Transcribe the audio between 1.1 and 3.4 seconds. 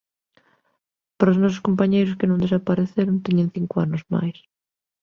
Pero os nosos compañeiros que non desapareceron,